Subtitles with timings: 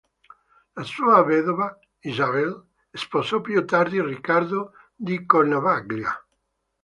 [0.77, 2.59] La sua vedova, Isabel,
[2.91, 6.25] sposò più tardi Riccardo di Cornovaglia.